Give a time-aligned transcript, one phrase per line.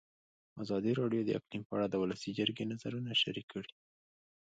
[0.63, 3.71] ازادي راډیو د اقلیم په اړه د ولسي جرګې نظرونه شریک کړي.